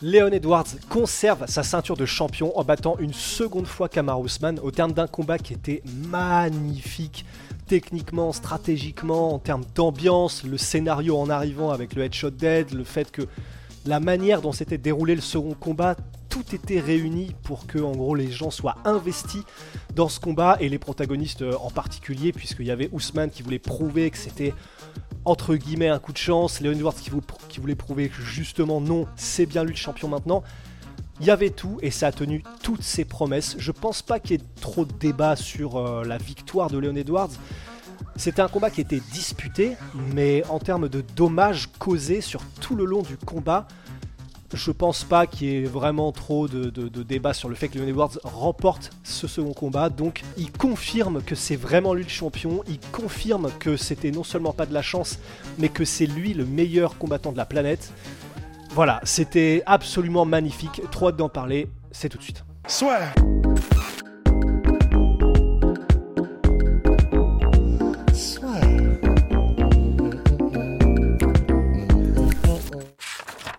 [0.00, 4.70] Léon Edwards conserve sa ceinture de champion en battant une seconde fois Kamar Ousmane au
[4.70, 7.24] terme d'un combat qui était magnifique
[7.66, 13.10] techniquement, stratégiquement, en termes d'ambiance, le scénario en arrivant avec le headshot dead, le fait
[13.10, 13.22] que
[13.86, 15.96] la manière dont s'était déroulé le second combat,
[16.28, 19.42] tout était réuni pour que en gros les gens soient investis
[19.96, 23.58] dans ce combat et les protagonistes euh, en particulier puisqu'il y avait Ousmane qui voulait
[23.58, 24.54] prouver que c'était
[25.24, 28.80] entre guillemets un coup de chance, Léon Edwards qui, vou- qui voulait prouver que justement
[28.80, 30.42] non, c'est bien lui le champion maintenant.
[31.20, 33.56] Il y avait tout et ça a tenu toutes ses promesses.
[33.58, 36.94] Je pense pas qu'il y ait trop de débat sur euh, la victoire de Léon
[36.94, 37.30] Edwards.
[38.16, 39.76] C'était un combat qui était disputé,
[40.14, 43.66] mais en termes de dommages causés sur tout le long du combat,
[44.54, 47.68] je pense pas qu'il y ait vraiment trop de, de- de débat sur le fait
[47.68, 49.90] que Leon Edwards remporte ce second combat.
[49.90, 52.62] Donc il confirme que c'est vraiment lui le champion.
[52.68, 55.18] Il confirme que c'était non seulement pas de la chance,
[55.58, 57.92] mais que c'est lui le meilleur combattant de la planète.
[58.70, 60.80] Voilà, c'était absolument magnifique.
[60.90, 61.68] Trop hâte d'en parler.
[61.90, 62.44] C'est tout de suite.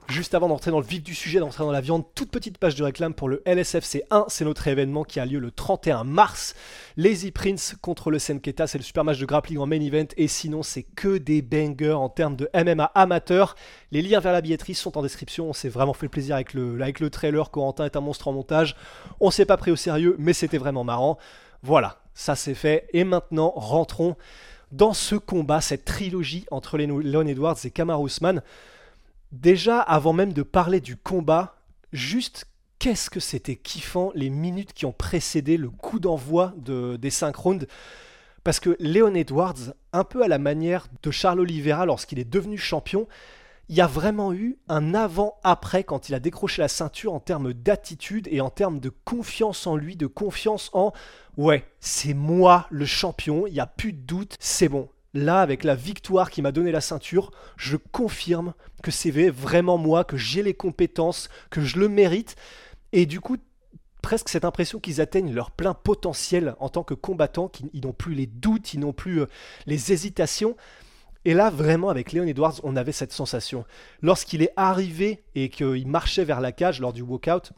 [0.10, 2.74] Juste avant d'entrer dans le vif du sujet, d'entrer dans la viande, toute petite page
[2.74, 4.26] de réclame pour le LSFC 1.
[4.28, 6.56] C'est notre événement qui a lieu le 31 mars.
[6.98, 10.08] Lazy Prince contre le Senketa, c'est le super match de grappling en main event.
[10.18, 13.54] Et sinon, c'est que des bangers en termes de MMA amateur.
[13.92, 15.48] Les liens vers la billetterie sont en description.
[15.48, 17.52] On s'est vraiment fait plaisir avec le, avec le trailer.
[17.52, 18.76] Corentin est un monstre en montage.
[19.20, 21.20] On s'est pas pris au sérieux, mais c'était vraiment marrant.
[21.62, 22.88] Voilà, ça c'est fait.
[22.94, 24.16] Et maintenant, rentrons
[24.72, 28.02] dans ce combat, cette trilogie entre Leon Edwards et Kamar.
[29.32, 31.56] Déjà, avant même de parler du combat,
[31.94, 32.46] juste
[32.80, 37.36] qu'est-ce que c'était kiffant les minutes qui ont précédé le coup d'envoi de, des 5
[37.36, 37.68] rounds?
[38.44, 42.58] Parce que Léon Edwards, un peu à la manière de Charles Oliveira lorsqu'il est devenu
[42.58, 43.08] champion,
[43.68, 47.54] il y a vraiment eu un avant-après quand il a décroché la ceinture en termes
[47.54, 50.92] d'attitude et en termes de confiance en lui, de confiance en
[51.38, 54.90] ouais, c'est moi le champion, il n'y a plus de doute, c'est bon.
[55.14, 58.54] Là, avec la victoire qui m'a donné la ceinture, je confirme
[58.84, 62.36] que c'est vraiment moi, que j'ai les compétences, que je le mérite.
[62.92, 63.38] Et du coup,
[64.02, 68.14] presque cette impression qu'ils atteignent leur plein potentiel en tant que combattants, qu'ils n'ont plus
[68.14, 69.26] les doutes, ils n'ont plus euh,
[69.66, 70.56] les hésitations.
[71.26, 73.66] Et là, vraiment, avec Léon Edwards, on avait cette sensation.
[74.02, 77.52] Lorsqu'il est arrivé et qu'il marchait vers la cage lors du walkout,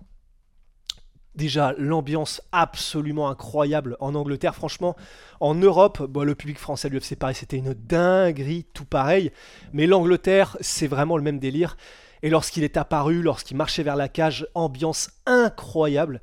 [1.36, 4.56] déjà l'ambiance absolument incroyable en Angleterre.
[4.56, 4.96] Franchement,
[5.40, 9.31] en Europe, le public français de l'UFC pareil, c'était une dinguerie, tout pareil.
[9.74, 11.78] Mais l'Angleterre, c'est vraiment le même délire.
[12.24, 16.22] Et lorsqu'il est apparu, lorsqu'il marchait vers la cage, ambiance incroyable.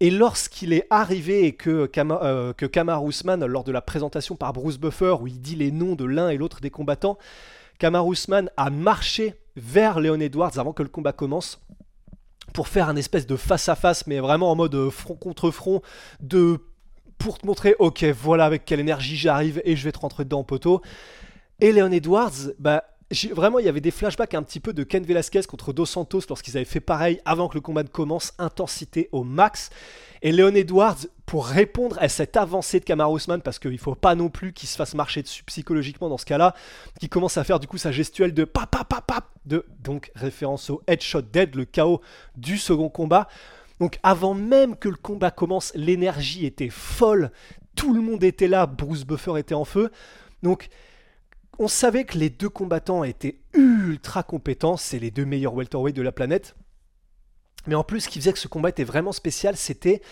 [0.00, 3.02] Et lorsqu'il est arrivé et que, euh, que Kamar
[3.46, 6.36] lors de la présentation par Bruce Buffer, où il dit les noms de l'un et
[6.36, 7.18] l'autre des combattants,
[7.78, 8.06] Kamar
[8.56, 11.60] a marché vers Léon Edwards avant que le combat commence
[12.52, 15.82] pour faire un espèce de face-à-face, mais vraiment en mode front contre front,
[16.20, 16.58] de
[17.18, 20.42] pour te montrer, ok, voilà avec quelle énergie j'arrive et je vais te rentrer dedans
[20.42, 20.82] poteau.
[21.60, 22.84] Et Léon Edwards, bah,
[23.30, 26.22] vraiment, il y avait des flashbacks un petit peu de Ken Velasquez contre Dos Santos
[26.28, 29.70] lorsqu'ils avaient fait pareil avant que le combat ne commence, intensité au max.
[30.22, 30.98] Et Léon Edwards,
[31.32, 34.52] pour répondre à cette avancée de Kamar Ousmane, parce qu'il ne faut pas non plus
[34.52, 36.54] qu'il se fasse marcher dessus psychologiquement dans ce cas-là,
[37.00, 40.12] qui commence à faire du coup sa gestuelle de pap pap pap pap, de donc
[40.14, 42.02] référence au headshot dead, le chaos
[42.36, 43.28] du second combat.
[43.80, 47.30] Donc avant même que le combat commence, l'énergie était folle,
[47.76, 49.90] tout le monde était là, Bruce Buffer était en feu.
[50.42, 50.68] Donc
[51.58, 56.02] on savait que les deux combattants étaient ultra compétents, c'est les deux meilleurs welterweight de
[56.02, 56.54] la planète.
[57.66, 60.02] Mais en plus, ce qui faisait que ce combat était vraiment spécial, c'était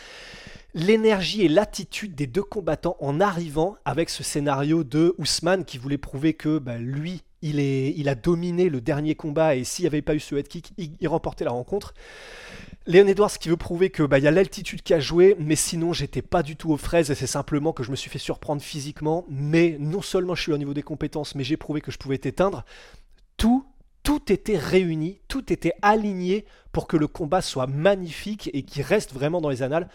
[0.74, 5.98] l'énergie et l'attitude des deux combattants en arrivant avec ce scénario de Ousmane qui voulait
[5.98, 10.14] prouver que bah, lui, il, a dominé le dernier combat et s'il n'y avait pas
[10.14, 11.94] eu ce head kick, il, il remportait la rencontre.
[12.86, 15.92] Léon Edwards qui veut prouver que bah, y a l'altitude qui a joué, mais sinon
[15.92, 18.62] j'étais pas du tout aux fraises et c'est simplement que je me suis fait surprendre
[18.62, 19.24] physiquement.
[19.28, 22.18] Mais non seulement je suis au niveau des compétences, mais j'ai prouvé que je pouvais
[22.18, 22.64] t'éteindre.
[23.36, 23.64] Tout,
[24.20, 29.12] tout était réuni, tout était aligné pour que le combat soit magnifique et qu'il reste
[29.12, 29.88] vraiment dans les annales.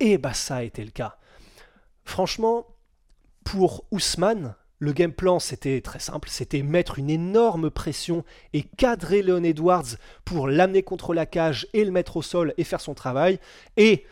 [0.00, 1.16] Et bah ça a été le cas.
[2.04, 2.66] Franchement,
[3.44, 9.22] pour Ousmane, Le game plan, c'était très simple, c'était mettre une énorme pression et cadrer
[9.22, 9.96] Leon Edwards
[10.26, 13.40] pour l'amener contre la cage et le mettre au sol et faire son travail.
[13.78, 14.04] Et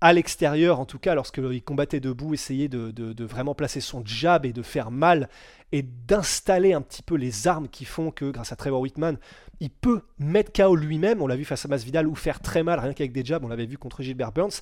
[0.00, 4.52] à l'extérieur, en tout cas, lorsqu'il combattait debout, essayer de, vraiment placer son jab et
[4.52, 5.28] de faire mal
[5.72, 9.18] et d'installer un petit peu les armes qui font que, grâce à Trevor Whitman,
[9.60, 11.22] il peut mettre KO lui-même.
[11.22, 13.44] On l'a vu face à Masvidal ou faire très mal rien qu'avec des jabs.
[13.44, 14.60] On l'avait vu contre Gilbert Burns.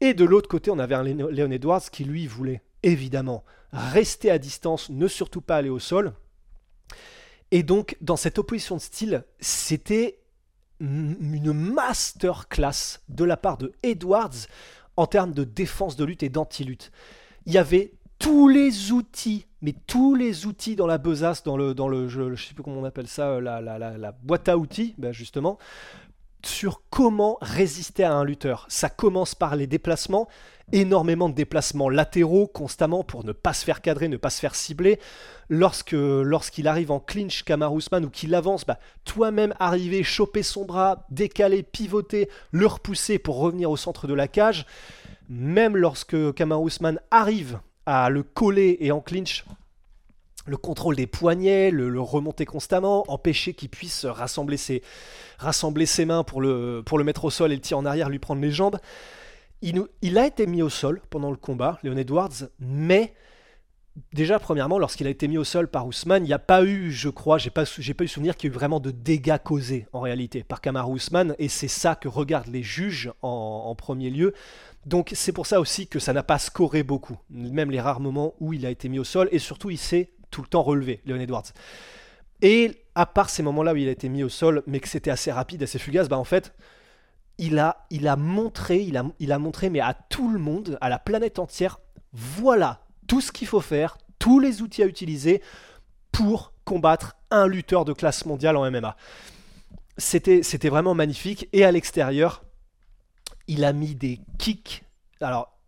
[0.00, 4.38] Et de l'autre côté, on avait un Leon Edwards qui, lui, voulait évidemment rester à
[4.38, 6.12] distance, ne surtout pas aller au sol.
[7.50, 10.21] Et donc, dans cette opposition de style, c'était
[10.82, 14.46] une masterclass de la part de Edwards
[14.96, 16.90] en termes de défense de lutte et d'anti-lutte.
[17.46, 21.74] Il y avait tous les outils, mais tous les outils dans la besace, dans le,
[21.74, 24.94] dans le je ne sais plus comment on appelle ça, la, la, boîte à outils,
[24.98, 25.58] ben justement,
[26.44, 28.66] sur comment résister à un lutteur.
[28.68, 30.28] Ça commence par les déplacements,
[30.72, 34.54] énormément de déplacements latéraux constamment pour ne pas se faire cadrer, ne pas se faire
[34.54, 34.98] cibler.
[35.48, 40.64] Lorsque lorsqu'il arrive en clinch Kamar Ousmane ou qu'il avance, bah, toi-même arriver, choper son
[40.64, 44.66] bras, décaler, pivoter, le repousser pour revenir au centre de la cage.
[45.28, 49.44] Même lorsque Kamar Ousmane arrive à le coller et en clinch,
[50.46, 54.82] le contrôle des poignets, le, remonter constamment, empêcher qu'il puisse rassembler ses,
[55.38, 58.08] rassembler ses mains pour le, pour le mettre au sol et le tir en arrière,
[58.08, 58.78] lui prendre les jambes.
[59.62, 63.14] Il, a été mis au sol pendant le combat, Leon Edwards, mais
[64.12, 66.90] déjà, premièrement, lorsqu'il a été mis au sol par Ousmane, il n'y a pas eu,
[66.90, 69.86] je crois, j'ai pas, pas eu souvenir qu'il y ait eu vraiment de dégâts causés
[69.92, 74.10] en réalité par Kamar Ousmane, et c'est ça que regardent les juges en, en premier
[74.10, 74.34] lieu.
[74.84, 78.34] Donc c'est pour ça aussi que ça n'a pas scoré beaucoup, même les rares moments
[78.40, 81.00] où il a été mis au sol, et surtout il s'est tout le temps relevé,
[81.06, 81.52] Leon Edwards.
[82.40, 85.12] Et à part ces moments-là où il a été mis au sol, mais que c'était
[85.12, 86.52] assez rapide, assez fugace, bah en fait,
[87.42, 91.80] il a, montré, il a, montré, mais à tout le monde, à la planète entière,
[92.12, 95.42] voilà tout ce qu'il faut faire, tous les outils à utiliser
[96.12, 98.96] pour combattre un lutteur de classe mondiale en MMA.
[99.98, 101.48] C'était, c'était vraiment magnifique.
[101.52, 102.44] Et à l'extérieur,
[103.48, 104.84] il a mis des kicks.
[105.20, 105.58] Alors,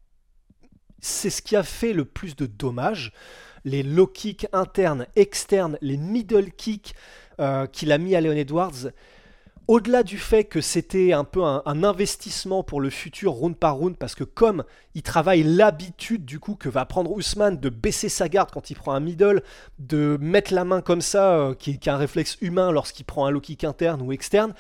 [1.01, 3.13] c'est ce qui a fait le plus de dommages
[3.65, 6.95] les low kicks internes, externes, les middle kicks
[7.41, 8.91] euh, qu'il a mis à Leon Edwards,
[9.67, 13.97] au-delà du fait que c'était un peu un, investissement pour le futur round par round,
[13.97, 14.65] parce que comme
[14.95, 18.75] il travaille l'habitude du coup que va prendre Ousmane de baisser sa garde quand il
[18.75, 19.43] prend un middle,
[19.79, 23.31] de mettre la main comme ça, euh, qui, est un réflexe humain lorsqu'il prend un
[23.31, 24.55] low interne ou externe,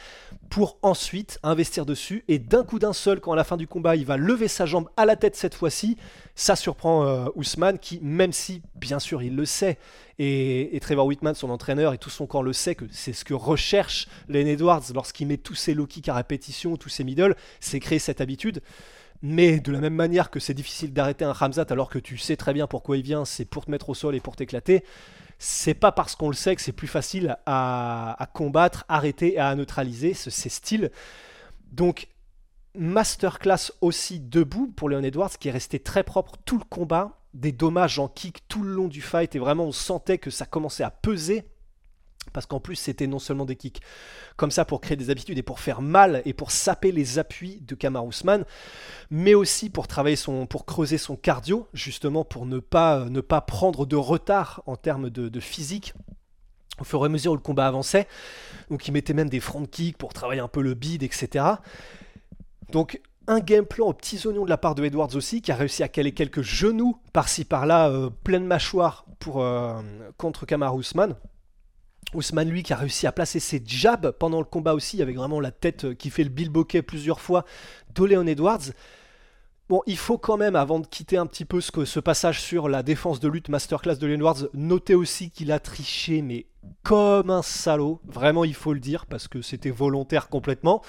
[0.54, 3.96] pour ensuite investir dessus, et d'un coup d'un seul, quand à la fin du combat
[3.96, 5.96] il va lever sa jambe à la tête cette fois-ci,
[6.36, 9.78] ça surprend euh, Ousmane qui, même si bien sûr il le sait,
[10.20, 13.34] et, Trevor Whitman, son entraîneur, et tout son corps le sait que c'est ce que
[13.34, 17.80] recherche Len Edwards lorsqu'il met tous ses low kicks à répétition, tous ses middle, c'est
[17.80, 18.62] créer cette habitude.
[19.22, 22.36] Mais de la même manière que c'est difficile d'arrêter un Ramzat alors que tu sais
[22.36, 24.84] très bien pourquoi il vient, c'est pour te mettre au sol et pour t'éclater,
[25.38, 29.54] c'est pas parce qu'on le sait que c'est plus facile à, combattre, arrêter et à
[29.54, 30.90] neutraliser ces styles.
[31.72, 32.08] Donc
[32.75, 37.52] masterclass aussi debout pour Leon Edwards qui est resté très propre tout le combat, des
[37.52, 40.84] dommages en kick tout le long du fight et vraiment on sentait que ça commençait
[40.84, 41.44] à peser
[42.34, 43.81] parce qu'en plus c'était non seulement des kicks
[44.36, 47.62] comme ça pour créer des habitudes et pour faire mal et pour saper les appuis
[47.62, 48.44] de Kamar Ousmane,
[49.10, 53.40] mais aussi pour travailler son, pour creuser son cardio justement pour ne pas, ne pas
[53.40, 55.94] prendre de retard en termes de, physique
[56.81, 58.08] au fur et à mesure où le combat avançait.
[58.69, 61.44] Donc il mettait même des front kicks pour travailler un peu le bide, etc.
[62.73, 65.54] Donc un game plan aux petits oignons de la part de Edwards aussi, qui a
[65.54, 69.80] réussi à caler quelques genoux par-ci par-là, euh, pleine mâchoire pour, euh,
[70.16, 71.14] contre Kamar Ousmane.
[72.14, 75.40] Ousmane, lui, qui a réussi à placer ses jabs pendant le combat aussi, avec vraiment
[75.40, 76.50] la tête euh, qui fait le Bill
[76.87, 77.44] plusieurs fois
[77.94, 78.73] de Leon Edwards.
[79.71, 82.83] Bon, il faut quand même, avant de quitter un petit peu ce, passage sur la
[82.83, 86.44] défense de lutte masterclass de Edwards, noter aussi qu'il a triché, mais
[86.83, 87.99] comme un salaud.
[88.06, 90.83] Vraiment, il faut le dire, parce que c'était volontaire complètement.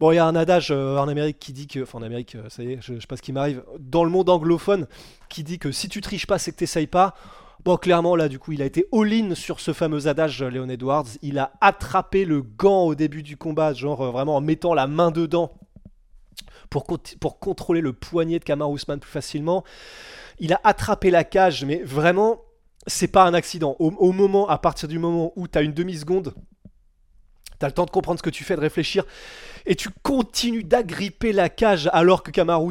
[0.00, 2.34] Bon, il y a un adage euh, en Amérique qui dit que, enfin en Amérique,
[2.34, 4.88] euh, ça y est, je, je sais pas ce qui m'arrive, dans le monde anglophone,
[5.28, 7.14] qui dit que si tu triches pas, c'est que t'essayes pas.
[7.64, 10.68] Bon, clairement, là, du coup, il a été all-in sur ce fameux adage, euh, Léon
[10.68, 11.06] Edwards.
[11.22, 15.10] Il a attrapé le gant au début du combat, genre vraiment en mettant la main
[15.10, 15.52] dedans
[16.70, 16.86] pour,
[17.20, 19.64] pour contrôler le poignet de Kamar Ousmane plus facilement.
[20.38, 22.42] Il a attrapé la cage, mais vraiment,
[22.86, 23.76] c'est pas un accident.
[23.78, 26.34] Au, au, moment, à partir du moment où tu as une demi-seconde
[27.58, 29.04] T'as le temps de comprendre ce que tu fais, de réfléchir,
[29.66, 32.70] et tu continues d'agripper la cage alors que Kamaru.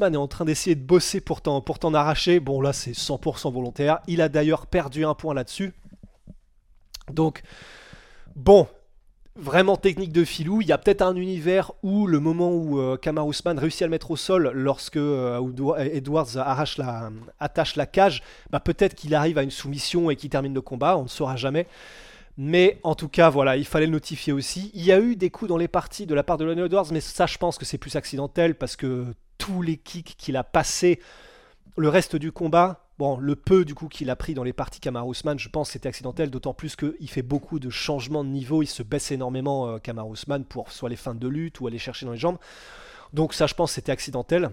[0.00, 2.40] Est en train d'essayer de bosser pour t'en, pour arracher.
[2.40, 4.00] Bon, là, c'est 100% volontaire.
[4.06, 5.72] Il a d'ailleurs perdu un point là-dessus.
[7.12, 7.42] Donc,
[8.36, 8.66] bon,
[9.36, 10.60] vraiment technique de filou.
[10.60, 13.90] Il y a peut-être un univers où le moment où euh, Ousmane réussit à le
[13.90, 17.10] mettre au sol lorsque euh, Oudou- Edwards arrache la,
[17.40, 20.96] attache la cage, bah, peut-être qu'il arrive à une soumission et qu'il termine le combat.
[20.96, 21.66] On ne saura jamais.
[22.36, 24.70] Mais en tout cas, voilà, il fallait le notifier aussi.
[24.74, 26.86] Il y a eu des coups dans les parties de la part de Leon Edwards,
[26.90, 29.06] mais ça, je pense que c'est plus accidentel parce que
[29.44, 31.00] tous les kicks qu'il a passés
[31.76, 34.80] le reste du combat, bon, le peu du coup qu'il a pris dans les parties
[34.80, 38.62] Kamar Ousmane, je pense c'était accidentel, d'autant plus qu'il fait beaucoup de changements de niveau,
[38.62, 42.12] il se baisse énormément euh, pour soit les fins de lutte ou aller chercher dans
[42.12, 42.38] les jambes.
[43.12, 44.50] Donc ça, je pense c'était accidentel.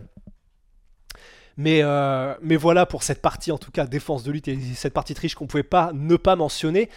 [1.58, 4.94] Mais, euh, mais voilà pour cette partie en tout cas défense de lutte et cette
[4.94, 6.90] partie triche qu'on pouvait pas ne pas mentionner.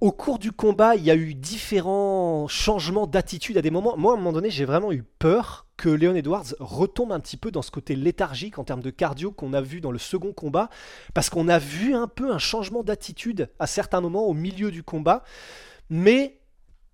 [0.00, 3.96] Au cours du combat, il y a eu différents changements d'attitude à des moments.
[3.96, 7.36] Moi, à un moment donné, j'ai vraiment eu peur que Leon Edwards retombe un petit
[7.36, 10.32] peu dans ce côté léthargique en termes de cardio qu'on a vu dans le second
[10.32, 10.70] combat,
[11.14, 14.82] parce qu'on a vu un peu un changement d'attitude à certains moments au milieu du
[14.82, 15.22] combat.
[15.88, 16.40] Mais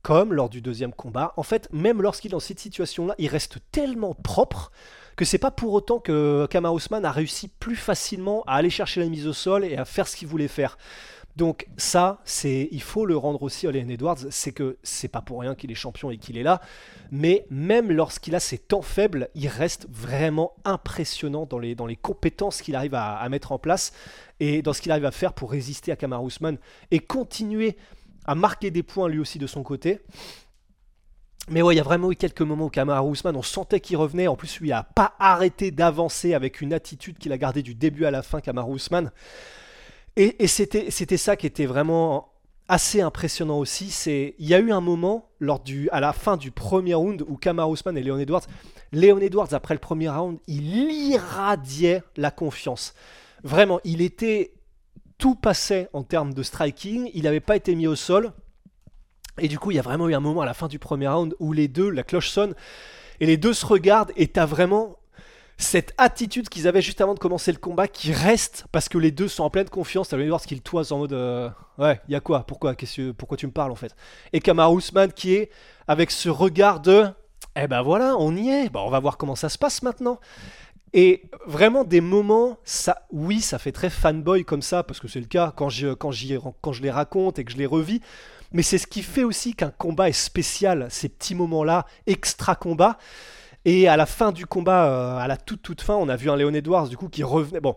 [0.02, 3.58] comme lors du deuxième combat, en fait, même lorsqu'il est dans cette situation-là, il reste
[3.72, 4.70] tellement propre
[5.18, 9.00] que c'est pas pour autant que Kama Ousmane a réussi plus facilement à aller chercher
[9.00, 10.78] la mise au sol et à faire ce qu'il voulait faire.
[11.34, 15.20] Donc ça, c'est, il faut le rendre aussi à Leon Edwards, c'est que c'est pas
[15.20, 16.60] pour rien qu'il est champion et qu'il est là,
[17.10, 22.76] mais même lorsqu'il a ses temps faibles, il reste vraiment impressionnant dans les, compétences qu'il
[22.76, 23.92] arrive à, à mettre en place
[24.38, 26.58] et dans ce qu'il arrive à faire pour résister à Kamar Ousmane
[26.92, 27.76] et continuer
[28.24, 29.98] à marquer des points lui aussi de son côté.
[31.50, 33.96] Mais ouais, il y a vraiment eu quelques moments où Kamara Ousmane, on sentait qu'il
[33.96, 34.28] revenait.
[34.28, 38.04] En plus, lui a pas arrêté d'avancer avec une attitude qu'il a gardée du début
[38.04, 39.10] à la fin, Kamara Ousmane.
[40.16, 42.32] Et, et c'était, c'était ça qui était vraiment
[42.68, 43.90] assez impressionnant aussi.
[43.90, 47.24] C'est, il y a eu un moment lors du, à la fin du premier round
[47.26, 48.44] où Kamara Ousmane et Léon Edwards,
[48.92, 52.94] Léon Edwards après le premier round, il irradiait la confiance.
[53.42, 54.52] Vraiment, il était
[55.16, 57.10] tout passait en termes de striking.
[57.14, 58.32] Il n'avait pas été mis au sol.
[59.38, 61.08] Et du coup, il y a vraiment eu un moment à la fin du premier
[61.08, 62.54] round où les deux, la cloche sonne,
[63.20, 64.96] et les deux se regardent, et t'as vraiment
[65.60, 69.10] cette attitude qu'ils avaient juste avant de commencer le combat qui reste parce que les
[69.10, 70.08] deux sont en pleine confiance.
[70.08, 72.44] T'as le voir ce qu'il toise en mode euh, Ouais, y a quoi?
[72.46, 72.76] Pourquoi?
[73.16, 73.96] Pourquoi tu me parles en fait?
[74.32, 75.50] Et Kamar Ousmane qui est
[75.88, 77.06] avec ce regard de
[77.56, 80.20] Eh ben voilà, on y est, bah, on va voir comment ça se passe maintenant.
[80.94, 85.20] Et vraiment des moments, ça, oui, ça fait très fanboy comme ça, parce que c'est
[85.20, 88.00] le cas quand, j'y- quand je les raconte et que je les revis.
[88.52, 92.98] Mais c'est ce qui fait aussi qu'un combat est spécial, ces petits moments-là, extra combat.
[93.64, 96.30] Et à la fin du combat, euh, à la toute toute fin, on a vu
[96.30, 97.60] un Léon Edwards du coup qui revenait.
[97.60, 97.76] Bon,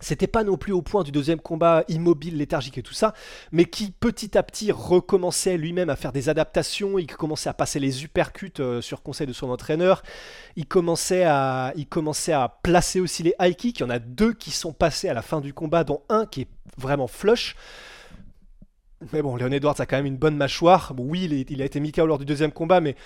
[0.00, 3.12] c'était pas non plus au point du deuxième combat immobile, léthargique et tout ça,
[3.52, 6.98] mais qui petit à petit recommençait lui-même à faire des adaptations.
[6.98, 10.02] Il commençait à passer les uppercuts euh, sur conseil de son entraîneur.
[10.56, 13.80] Il commençait à, il commençait à placer aussi les high kicks.
[13.80, 16.24] Il y en a deux qui sont passés à la fin du combat, dont un
[16.24, 16.48] qui est
[16.78, 17.54] vraiment flush.
[19.12, 20.92] Mais bon, Léon Edwards a quand même une bonne mâchoire.
[20.94, 22.96] Bon, oui, il, a été mis lors du deuxième combat, mais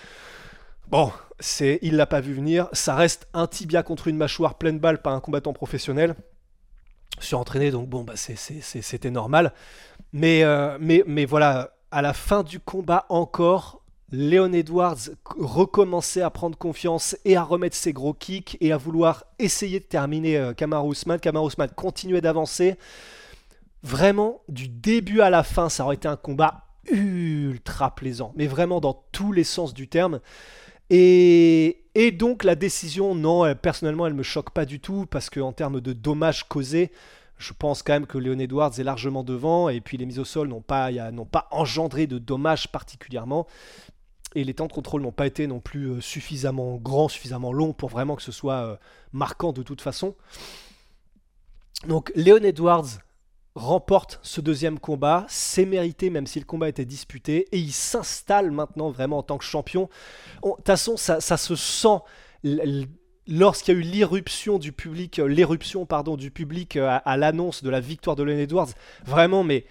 [0.88, 2.68] bon, c'est, il l'a pas vu venir.
[2.72, 6.16] Ça reste un tibia contre une mâchoire pleine balle par un combattant professionnel.
[7.20, 9.52] Surentraîné, donc bon, bah, c'était normal.
[10.12, 14.98] Mais, euh, mais, mais voilà, à la fin du combat encore, Léon Edwards
[15.38, 19.84] recommençait à prendre confiance et à remettre ses gros kicks et à vouloir essayer de
[19.84, 21.20] terminer euh, Kamaru Usman.
[21.20, 22.76] Kamaru Usman continuait d'avancer.
[23.84, 28.80] Vraiment, du début à la fin, ça aurait été un combat ultra plaisant, mais vraiment
[28.80, 30.20] dans tous les sens du terme.
[30.88, 31.82] Et,
[32.18, 35.82] donc la décision, non, elle- personnellement, elle me choque pas du tout parce qu'en termes
[35.82, 36.92] de dommages causés,
[37.36, 40.24] je pense quand même que Leon Edwards est largement devant et puis les mises au
[40.24, 43.46] sol n'ont pas, n'ont pas engendré de dommages particulièrement.
[44.34, 47.72] Et les temps de contrôle n'ont pas été non plus euh, suffisamment grands, suffisamment longs
[47.74, 48.76] pour vraiment que ce soit euh,
[49.12, 50.14] marquant de toute façon.
[51.86, 52.98] Donc Leon Edwards
[53.54, 58.50] remporte ce deuxième combat, c'est mérité même si le combat était disputé, et il s'installe
[58.50, 59.88] maintenant vraiment en tant que champion.
[60.42, 61.98] On- De toute façon, ça, ça se sent
[63.26, 67.16] lorsqu'il y a eu l'irruption du public, euh, l'éruption pardon du public euh, à, à
[67.16, 68.68] l'annonce de la victoire de Leon Edwards.
[69.04, 69.64] Vraiment, mais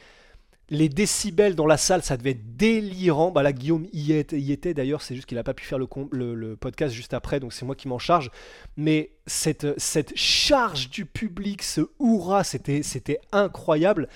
[0.74, 3.30] les décibels dans la salle, ça devait être délirant.
[3.32, 6.94] Bah là, Guillaume y était, d'ailleurs, c'est juste qu'il n'a pas pu faire le, podcast
[6.94, 8.32] juste après, donc c'est moi qui m'en charge.
[8.76, 14.10] Mais cette, cette charge du public, ce hurrah, c'était, c'était incroyable.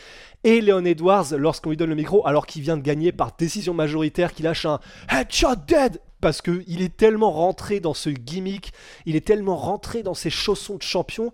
[0.43, 3.75] Et Léon Edwards, lorsqu'on lui donne le micro, alors qu'il vient de gagner par décision
[3.75, 4.79] majoritaire, qu'il lâche un
[5.11, 8.73] headshot dead parce qu'il est tellement rentré dans ce gimmick,
[9.05, 11.31] il est tellement rentré dans ses chaussons de champion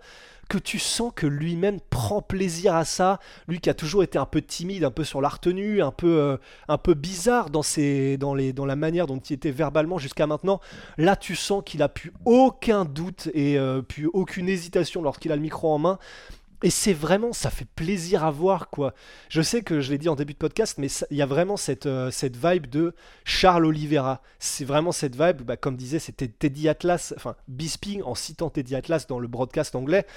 [0.49, 3.19] que tu sens que lui-même prend plaisir à ça.
[3.47, 6.19] Lui qui a toujours été un peu timide, un peu sur la retenue, un peu,
[6.19, 9.97] euh, un peu bizarre dans, ses, dans, les, dans la manière dont il était verbalement
[9.97, 10.59] jusqu'à maintenant.
[10.97, 13.81] Là, tu sens qu'il a plus aucun doute et euh,
[14.13, 15.99] aucune hésitation lorsqu'il a le micro en main.
[16.63, 18.93] Et c'est vraiment, ça fait plaisir à voir, quoi.
[19.27, 21.57] Je sais que je l'ai dit en début de podcast, mais il y a vraiment
[21.57, 24.21] cette, euh, cette vibe de Charles Oliveira.
[24.39, 28.75] C'est vraiment cette vibe, bah, comme disait, c'était Teddy Atlas, enfin, Bisping, en citant Teddy
[28.75, 30.07] Atlas dans le broadcast anglais,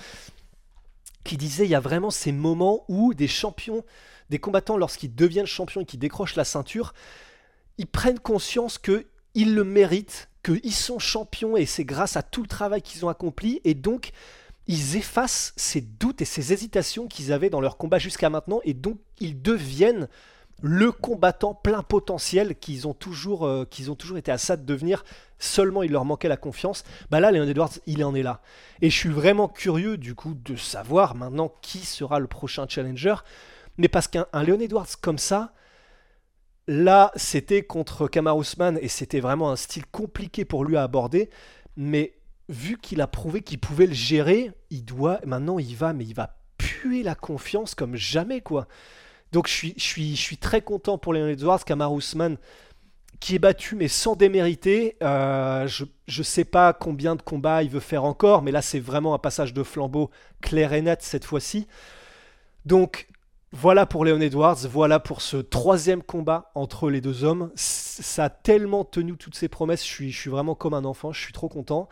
[1.24, 3.84] qui disait, il y a vraiment ces moments où des champions,
[4.30, 6.94] des combattants, lorsqu'ils deviennent champions et qu'ils décrochent la ceinture,
[7.76, 12.48] ils prennent conscience qu'ils le méritent, qu'ils sont champions, et c'est grâce à tout le
[12.48, 14.12] travail qu'ils ont accompli, et donc
[14.68, 18.74] ils effacent ces doutes et ces hésitations qu'ils avaient dans leur combat jusqu'à maintenant et
[18.74, 20.08] donc ils deviennent
[20.62, 25.04] le combattant plein potentiel qu'ils ont toujours euh, ont toujours été à ça de devenir.
[25.38, 26.82] Seulement il leur manquait la confiance.
[27.10, 28.40] Bah là Léon Edwards il en est là.
[28.80, 33.16] Et je suis vraiment curieux du coup de savoir maintenant qui sera le prochain challenger.
[33.76, 35.52] Mais parce qu'un Léon Edwards comme ça
[36.68, 38.36] là c'était contre Kamar
[38.80, 41.28] et c'était vraiment un style compliqué pour lui à aborder.
[41.76, 42.15] Mais
[42.48, 46.14] vu qu'il a prouvé qu'il pouvait le gérer, il doit, maintenant il va, mais il
[46.14, 48.66] va puer la confiance comme jamais, quoi.
[49.32, 52.36] Donc je suis, je suis, je suis très content pour Leon Edwards, Kamar Ousmane,
[53.20, 54.96] qui est battu, mais sans démériter.
[55.02, 55.84] Euh, je
[56.18, 59.18] ne sais pas combien de combats il veut faire encore, mais là c'est vraiment un
[59.18, 60.10] passage de flambeau
[60.40, 61.66] clair et net cette fois-ci.
[62.64, 63.08] Donc
[63.52, 67.50] voilà pour Leon Edwards, voilà pour ce troisième combat entre les deux hommes.
[67.54, 71.12] Ça a tellement tenu toutes ses promesses, je suis, je suis vraiment comme un enfant,
[71.12, 71.88] je suis trop content.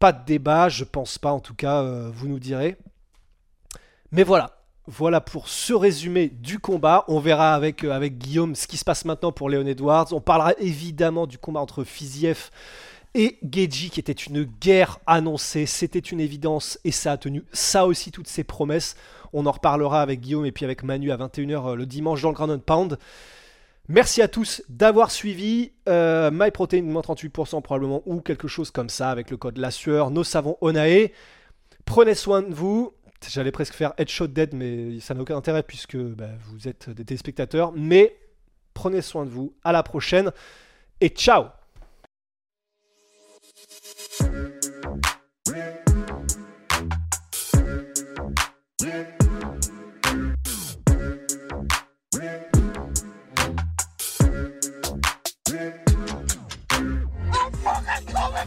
[0.00, 2.76] Pas de débat, je pense pas en tout cas, euh, vous nous direz.
[4.12, 7.04] Mais voilà, voilà pour ce résumé du combat.
[7.06, 10.12] On verra avec, euh, avec Guillaume ce qui se passe maintenant pour Léon Edwards.
[10.12, 12.50] On parlera évidemment du combat entre Fiziev
[13.14, 15.66] et Geji qui était une guerre annoncée.
[15.66, 18.96] C'était une évidence et ça a tenu ça aussi toutes ses promesses.
[19.32, 22.30] On en reparlera avec Guillaume et puis avec Manu à 21h euh, le dimanche dans
[22.30, 22.98] le Grand Pound.
[23.88, 25.72] Merci à tous d'avoir suivi.
[25.88, 30.10] Euh, MyProtein, moins 38% probablement, ou quelque chose comme ça avec le code La Sueur.
[30.10, 31.08] Nos savons Onae.
[31.84, 32.92] Prenez soin de vous.
[33.28, 37.04] J'allais presque faire Headshot Dead, mais ça n'a aucun intérêt puisque bah, vous êtes des
[37.04, 37.72] téléspectateurs.
[37.72, 38.16] Mais
[38.74, 39.54] prenez soin de vous.
[39.64, 40.30] À la prochaine.
[41.00, 41.46] Et ciao